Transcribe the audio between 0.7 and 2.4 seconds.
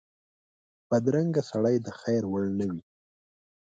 بدرنګه سړی د خیر